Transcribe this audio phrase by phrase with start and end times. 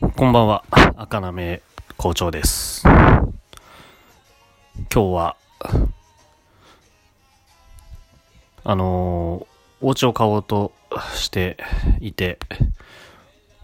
[0.00, 0.64] こんばんは、
[0.96, 1.60] 赤なめ
[1.96, 2.84] 校長です。
[2.84, 3.02] 今
[4.92, 5.36] 日は、
[8.62, 10.70] あのー、お家を買おうと
[11.16, 11.56] して
[11.98, 12.38] いて、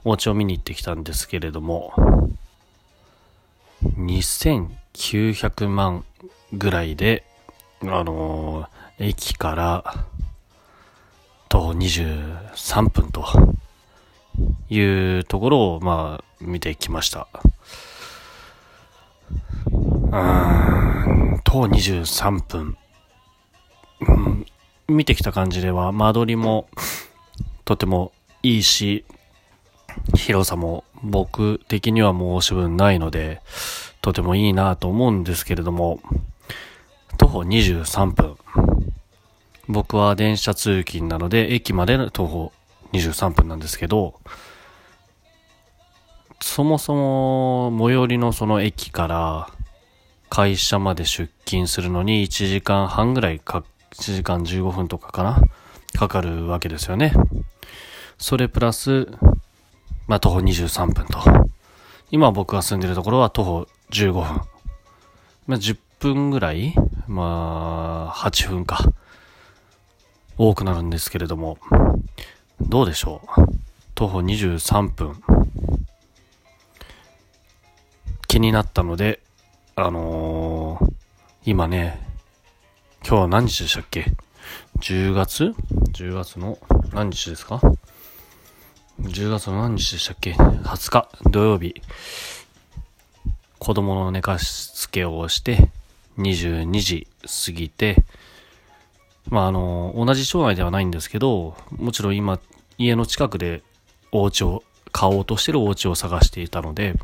[0.02, 1.92] お家を見に行ってきたんですけれども、
[3.96, 6.04] 2900万
[6.52, 7.24] ぐらいで、
[7.82, 10.04] あのー、駅から
[11.48, 13.24] 徒歩23分と
[14.68, 17.28] いうところを、まあ、見てきました。
[19.70, 22.76] うーん、徒歩23分。
[24.00, 24.46] うん、
[24.88, 26.68] 見てきた感じでは、間取りも
[27.64, 29.04] とてもいいし、
[30.14, 33.40] 広さも僕的には申し分ないので、
[34.02, 36.00] とてもいいなと思うんですけれども、
[37.16, 38.36] 徒歩23分。
[39.66, 42.52] 僕は電車通勤なので、駅まで徒歩
[42.92, 44.20] 23分なんですけど、
[46.40, 49.50] そもそも最寄りのその駅から
[50.28, 55.42] 会社まで出勤するのに1時間半ぐらいか、1時間15分とかかな
[55.96, 57.12] かかるわけですよね。
[58.18, 59.08] それプラス、
[60.06, 61.18] まあ徒歩23分と。
[62.10, 64.22] 今僕が住んでるところは徒歩15分。
[65.46, 66.74] まあ10分ぐらい
[67.06, 68.78] まあ8分か。
[70.36, 71.58] 多くなるんですけれども、
[72.60, 73.42] どうでしょう？
[73.94, 75.22] 徒歩23分。
[78.26, 79.20] 気になったので、
[79.76, 80.92] あのー、
[81.44, 82.00] 今ね、
[83.06, 84.12] 今日は何日でしたっけ
[84.80, 85.54] ?10 月
[85.92, 86.58] ?10 月の
[86.92, 87.60] 何日ですか
[89.00, 91.74] ?10 月の何日でしたっけ ?20 日土曜日。
[93.58, 95.70] 子供の寝かしつけをして、
[96.18, 97.08] 22時
[97.46, 97.96] 過ぎて、
[99.28, 102.38] まああの、同じ町内ではないんですけど、もちろん今、
[102.78, 103.62] 家の近くで
[104.12, 106.94] お家を、買おうとしてるお家を探していたので、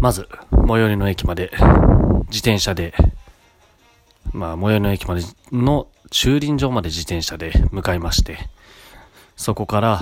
[0.00, 1.50] まず、最寄りの駅まで、
[2.28, 2.94] 自転車で、
[4.32, 8.38] まあ、最寄りの駅までの駐輪場まで自転車で向かいまして、
[9.36, 10.00] そこから、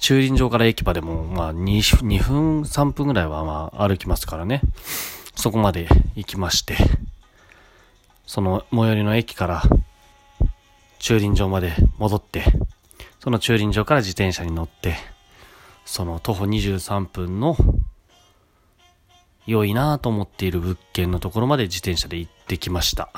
[0.00, 4.60] 駐輪場から駅までも、まあ2、2分、3分ぐらいはまあ歩きますからね。
[5.36, 6.76] そこまで行きまして、
[8.26, 9.62] その最寄りの駅から
[10.98, 12.44] 駐輪場まで戻って、
[13.20, 14.96] その駐輪場から自転車に乗って、
[15.84, 17.56] その徒歩23分の
[19.46, 23.10] 良いなと思っている物件のところまで自転車で行ってきました。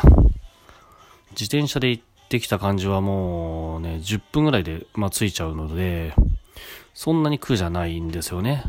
[1.32, 6.14] 自転車で行ってきた感じはもうね、10分ぐらいで、まあ、着いちゃうので、
[6.94, 8.64] そんなに苦じゃないんですよね。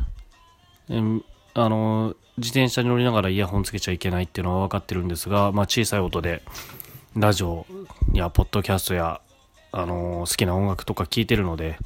[1.54, 6.42] あの、自転車に乗りながらイヤホンつけちゃいけないっていうのは分かってるんですが、まあ、小さい音で、
[7.16, 7.66] ラジオ
[8.14, 9.22] やポッドキャストや、
[9.72, 11.78] あの好きな音楽とか聴いてるので、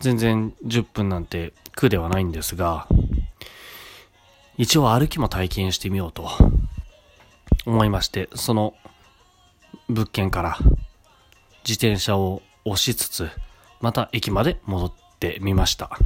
[0.00, 2.86] 全然10分なんて苦ではないんですが、
[4.58, 6.30] 一応歩きも体験してみようと
[7.66, 8.74] 思いまして、その
[9.88, 10.58] 物件から
[11.66, 13.28] 自転車を押しつつ、
[13.80, 15.98] また駅まで戻ってみました。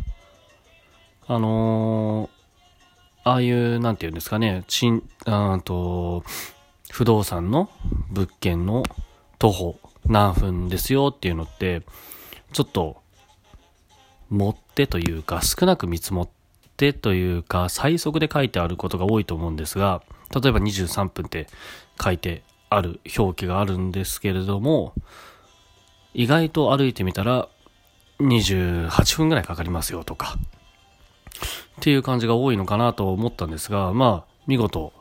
[1.26, 6.24] あのー、ああいう、なんていうんですかね、ちん、うんと、
[6.90, 7.70] 不動産の
[8.10, 8.82] 物件の
[9.38, 11.82] 徒歩何分ですよっていうのって、
[12.52, 13.00] ちょっと、
[14.28, 16.39] 持ってというか、少なく見積もって
[16.92, 20.02] というか、最速で書いてあることが多いと思うんですが、
[20.34, 21.46] 例えば23分って
[22.02, 24.94] 書いてある表記があるんですけれども、
[26.14, 27.48] 意外と歩いてみたら
[28.20, 30.36] 28分ぐらいかかりますよとか、
[31.78, 34.92] っていう感じが多いのかなと思ったんですが、まあ、見事、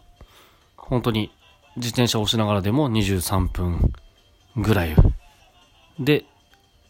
[0.78, 1.31] 本当に
[1.75, 3.94] 自転車を押しながらでも23分
[4.56, 4.95] ぐらい
[6.00, 6.25] で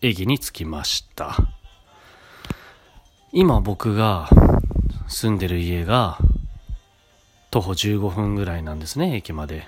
[0.02, 1.38] 駅に着きました。
[3.32, 4.30] 今僕が
[5.10, 6.20] 住んでる家が
[7.50, 9.68] 徒歩15分ぐらいなんですね、駅まで。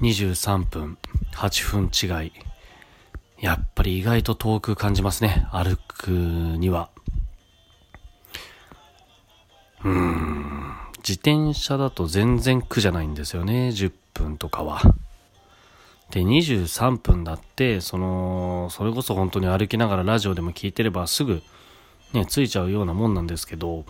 [0.00, 0.98] 23分、
[1.34, 2.32] 8分違い。
[3.40, 6.90] やっぱり意外と遠く感じますね、歩くには。
[9.82, 14.80] うーん、自転車だと全然苦じゃないんですよね、10分とかは。
[16.12, 21.42] で、23分だって、その、それこそ本当に歩きながらラジオでも聞いてればすぐ
[22.14, 23.84] ね、着いちゃうようなもんなんですけど、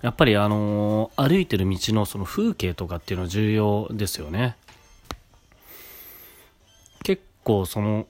[0.00, 4.56] やっぱりあのー歩いてる道のその風景とかっていうのは重要ですよね。
[7.02, 8.06] 結構その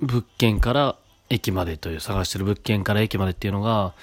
[0.00, 0.96] 物件から
[1.28, 3.94] 駅までという探してる物件から駅までっていうのが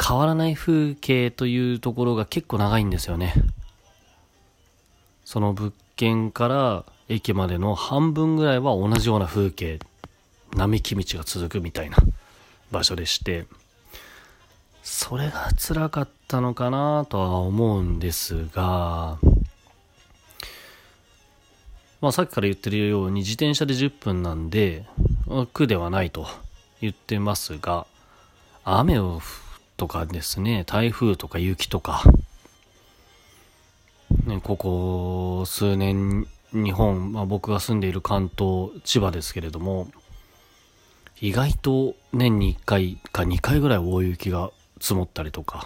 [0.00, 3.34] 変わらない風景というところが結構長いんですよね。
[5.24, 9.80] その物件から駅までの半分ぐらいは同じような風景、
[10.54, 11.96] 並木道が続くみたいな
[12.70, 13.46] 場所でして、
[14.90, 19.18] それが辛かったのかなとは思うんですが、
[22.00, 24.86] まあさっきから言ってるように自転車で10分なんで、
[25.52, 26.26] 苦ではないと
[26.80, 27.86] 言ってますが、
[28.64, 29.20] 雨を
[29.76, 32.02] とかですね、台風とか雪とか、
[34.24, 39.88] ね、ここ数年日本、まあ、僕が住んでいる関東、千葉ですけれども、
[41.20, 44.50] 意外と年に1回か2回ぐらい大雪が
[44.80, 45.64] 積もったりとか、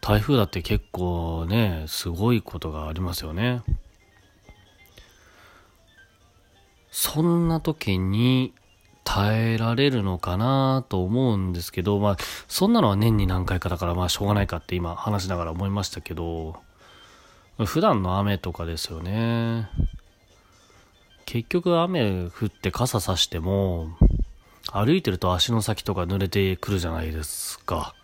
[0.00, 3.62] 台風だって結構ね、すごいことがありますよね。
[6.90, 8.52] そんな時に
[9.04, 12.16] 耐えられるのかなと思うんですけど、まあ、
[12.48, 16.56] そんなのは年に何回かだからまあしょうがないかって今話しながら思いましたけど、
[17.64, 19.68] 普段の雨とかですよね。
[21.24, 23.88] 結局雨降って傘さしても、
[24.70, 27.94] 歩いてると足の先とか濡れてくるじゃないですか。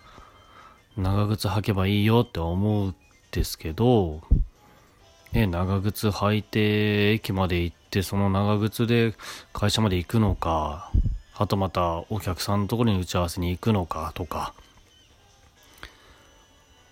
[0.98, 2.94] 長靴履けばいいよって思うん
[3.30, 4.20] ですけど、
[5.32, 9.14] ね、長靴履いて駅まで行って、その長靴で
[9.52, 10.90] 会社まで行くのか、
[11.36, 14.54] あとまたお客さんのところに打ち合わせに行くのかとか、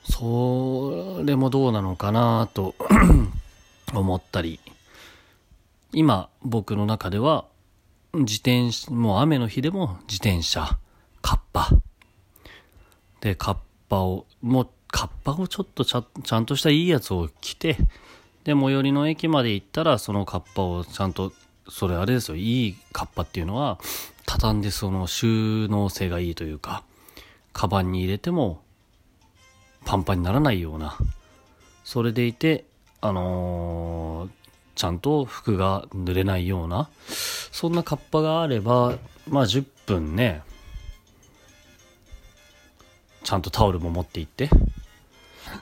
[0.08, 2.76] それもどうなのかなと
[3.92, 4.60] 思ったり、
[5.92, 7.44] 今僕の中では
[8.12, 10.78] 自転車、もう雨の日でも自転車、
[11.22, 11.70] カッパ。
[13.20, 13.56] で、カッ
[13.88, 17.76] パを、もうカッパをちょっとちゃちゃんとしたいいやつを着て、
[18.44, 21.32] で、最寄りの駅まで行ったらそのカッパをちゃんと、
[21.68, 23.78] それあれですよ、いいカッパっていうのは、
[24.24, 26.82] 畳んでその収納性がいいというか、
[27.52, 28.60] カバンに入れても
[29.86, 30.96] パンパンにならないような、
[31.84, 32.64] それでいて、
[33.00, 34.30] あのー、
[34.74, 36.90] ちゃんと服が濡れないような、
[37.52, 38.98] そんなカッパがあれば、
[39.28, 40.42] まあ10分ね、
[43.26, 44.48] ちゃんとタオルも持って行って、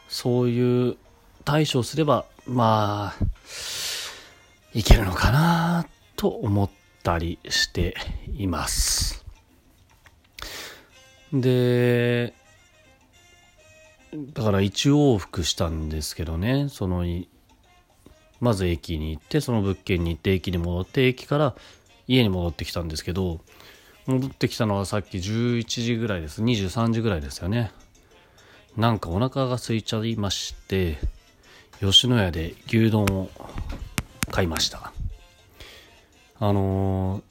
[0.07, 0.99] そういう
[1.47, 3.25] 対処をすれば、まあ、
[4.75, 6.71] いけるのかなと思っ
[7.03, 7.97] たりして
[8.37, 9.25] います。
[11.33, 12.35] で、
[14.15, 17.07] だから一往復したんですけどね、その、
[18.41, 21.55] まず駅に行って、その物件に行って、駅に戻って、駅から
[22.07, 23.41] 家に戻ってきたんですけど、
[24.06, 26.43] 戻ってきたのはさっき11時ぐらいです。
[26.43, 27.73] 23時ぐらいですよね。
[28.77, 30.99] なんかお腹が空いちゃいまして、
[31.81, 33.31] 吉野家で牛丼を
[34.31, 34.93] 買いました。
[36.41, 37.23] あのー、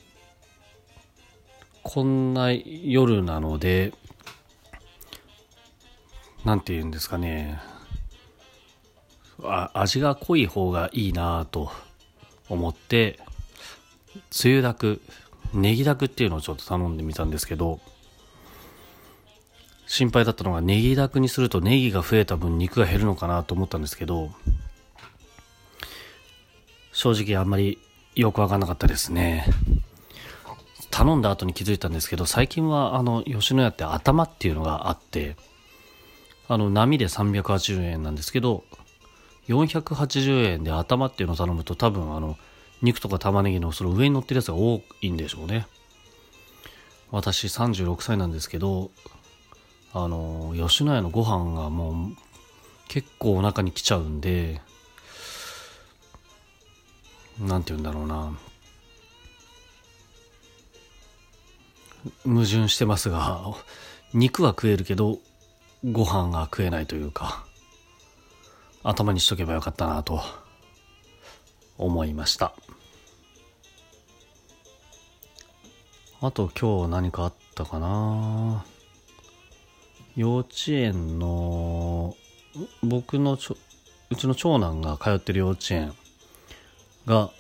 [1.83, 3.93] こんな夜なので、
[6.45, 7.59] なんて言うんですかね。
[9.43, 11.71] あ味が濃い方がいいなと
[12.49, 13.19] 思って、
[14.29, 15.01] つゆだく、
[15.53, 17.79] ネギだくっていうのをちょっと頼んでみたんですけど、
[19.85, 24.31] 心配だったのがネギだくにするとネギが増えた分肉が減るのかなと思ったんですけど、
[26.91, 27.79] 正直あんまり
[28.15, 29.45] よくわかんなかったですね。
[30.89, 35.35] 頼んだ後に気づいたんですけど、最近はあの、吉野家って頭っていうのがあって、
[36.47, 38.63] あの、波で380円なんですけど、
[39.47, 42.37] 480円で頭っていうのを頼むと多分あの、
[42.83, 45.65] 肉とか玉ねぎのその上に乗ってるやつが多いんでしょうね。
[47.11, 48.91] 私36歳なんですけど、
[49.93, 51.95] あの、吉野家のご飯がもう
[52.89, 54.61] 結構お腹に来ちゃうんで、
[57.39, 58.37] なんて言うんだろうな。
[62.25, 63.55] 矛盾してますが、
[64.13, 65.19] 肉は食えるけど、
[65.89, 67.45] ご飯が食えないというか、
[68.83, 70.42] 頭にしとけばよかったなと
[71.77, 72.53] 思いました。
[76.21, 78.65] あと今日何かあったかな？
[80.15, 82.15] 幼稚園の、
[82.83, 83.55] 僕のち、
[84.09, 85.93] うちの長男が通ってる幼稚園
[87.05, 87.31] が、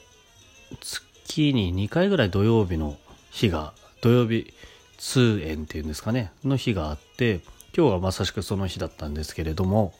[0.81, 2.97] 月に2回ぐらい土曜日の
[3.29, 4.53] 日が、土曜日
[4.97, 7.41] 通園っていうんですかね、の日があって、
[7.77, 9.93] 今日はまさしくその日だったんですけれども、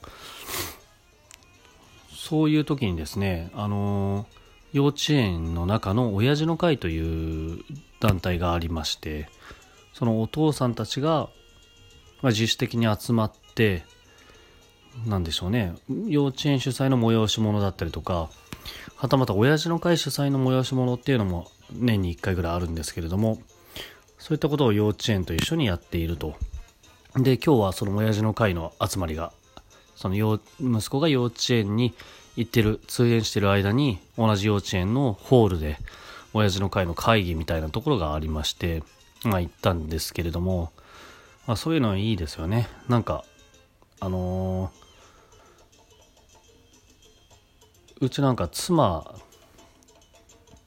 [2.23, 4.25] そういう時にですね、あの、
[4.71, 7.59] 幼稚園の中の親父の会という
[7.99, 9.27] 団体がありまして、
[9.93, 11.27] そのお父さんたちが、
[12.21, 13.83] まあ、自主的に集まって、
[15.05, 15.75] なんでしょうね、
[16.07, 18.29] 幼稚園主催の催し物だったりとか、
[18.95, 23.39] はたまた親父の会主催の催し物っていうのも年に1回ぐらいあるんですけれども、
[24.17, 26.35] そういったことを幼稚園と一緒にやっていると。
[27.17, 29.33] で、今日はその親父の会の集まりが、
[29.95, 31.93] その息子が幼稚園に
[32.35, 35.77] 行ってる、通園してる間に、同じ幼稚園のホールで、
[36.33, 38.83] 親父の会の会議みたいなところがありまして、
[39.23, 40.71] まあ行ったんですけれども、
[41.45, 42.67] まあそういうのはいいですよね。
[42.89, 43.23] なんか
[43.99, 49.03] あのー、うちなんか妻っ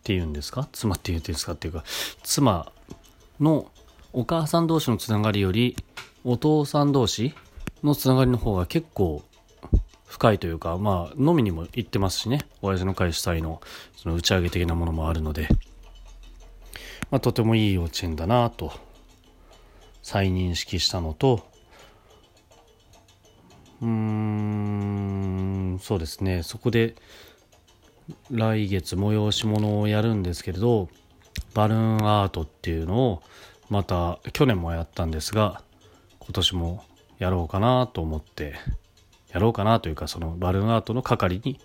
[0.04, 0.68] ていうんですか？
[0.73, 1.85] 妻って言うんですかっていうか
[2.23, 2.73] 妻
[3.40, 3.71] の
[4.12, 5.76] お母さん同士のつながりより
[6.25, 7.35] お父さん同士
[7.87, 9.23] のつながりの方が結構
[10.07, 13.61] 深いというか、まあ、飲みにも行ってますしね、親父の会主催の
[13.97, 15.49] その打ち上げ的なものもあるので、
[17.11, 18.73] まあ、とてもいい幼稚園だなと。
[20.02, 21.49] 再認識したのと。
[23.83, 26.45] うーんそうですね。
[26.45, 26.95] そこで
[28.31, 30.88] 来月催し物をやるんですけれど
[31.55, 33.23] バルーンアートっていうのを
[33.69, 35.62] また去年もやったんですが
[36.21, 36.85] 今年も
[37.18, 38.54] やろうかなと思って
[39.30, 41.58] やろうかなというかそのバルーンアートの係に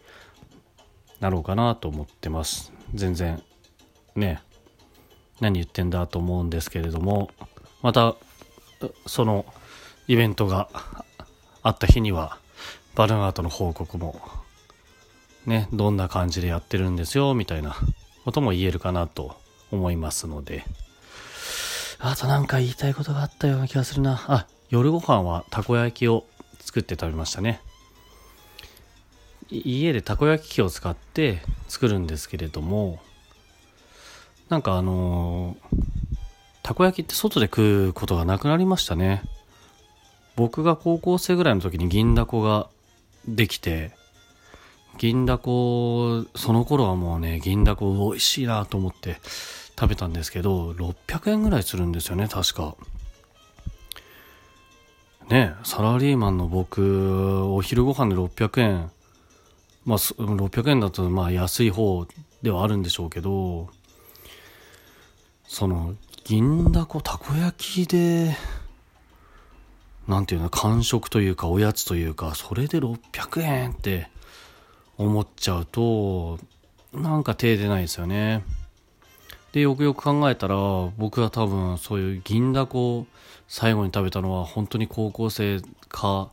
[1.20, 2.74] なろうかなと思ってます。
[2.93, 3.41] 全然
[4.15, 4.41] ね
[5.39, 7.29] 何言ってんだと思うんですけれども
[7.81, 8.15] また
[9.05, 9.46] その
[10.08, 10.70] イベントが
[11.63, 12.38] あった日には
[12.96, 14.20] バルーンアートの報告も
[15.46, 17.75] ねどんな感じでやってるんですよみたいな
[18.25, 19.38] ことも言えるかなと
[19.72, 20.63] 思いますので。
[22.03, 24.20] あとなんか言いたいことがあったような気がするな。
[24.27, 26.25] あ夜ご飯はたこ焼きを
[26.62, 27.62] 作って食べましたね。
[29.50, 33.01] 家でたこ焼き器を使って作るんですけれども
[34.48, 35.58] なんかあの
[36.63, 39.24] たこ焼きって外で食うことがなくなりましたね。
[40.38, 42.70] 僕が高校生ぐらいの時に銀だこが
[43.28, 43.92] できて
[44.98, 49.18] 銀だこその頃はもうね銀だこ美味しいなと思って
[49.78, 52.78] 食べたんですけど600円ぐらいするんですよね確か。
[55.31, 58.91] ねサラリーマンの僕お昼ご飯で600円。
[59.85, 62.05] まあ600円だとまあ安い方
[62.41, 63.69] ではあるんでしょうけど
[65.47, 68.35] その銀だこたこ焼きで
[70.07, 74.09] なんていうの間食というかおやつというかそれで600円って
[74.97, 76.39] 思っちゃうと
[76.93, 78.43] なんか手出ないですよね。
[79.53, 80.55] でよくよく考えたら
[80.98, 83.08] 僕は多分そういう銀だこを
[83.48, 86.29] 最後に食べたのは本当に高校生か、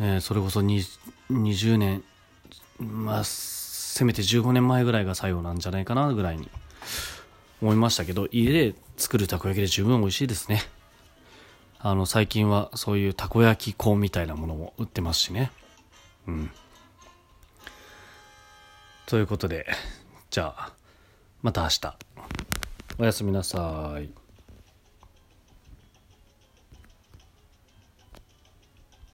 [0.00, 2.04] えー、それこそ20年
[2.78, 6.48] まあせめて15年前ぐらいが最後なんじゃないかなぐらいに
[7.60, 10.62] 思いましたけど家で作るたこ焼きで十分美味しいですね。
[11.78, 15.50] あの最近はそういうたこ焼き粉みたいなものも売ってますしね。
[16.26, 16.50] うん。
[19.06, 19.66] ということで
[20.30, 20.72] じゃあ
[21.44, 21.98] また明日。
[22.98, 24.23] おやすみなさい。